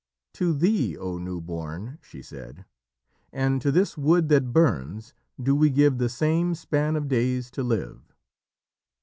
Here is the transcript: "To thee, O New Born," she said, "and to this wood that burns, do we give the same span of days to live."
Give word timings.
"To 0.33 0.51
thee, 0.51 0.97
O 0.97 1.19
New 1.19 1.39
Born," 1.41 1.99
she 2.01 2.23
said, 2.23 2.65
"and 3.31 3.61
to 3.61 3.71
this 3.71 3.95
wood 3.99 4.29
that 4.29 4.51
burns, 4.51 5.13
do 5.39 5.55
we 5.55 5.69
give 5.69 5.99
the 5.99 6.09
same 6.09 6.55
span 6.55 6.95
of 6.95 7.07
days 7.07 7.51
to 7.51 7.61
live." 7.61 8.01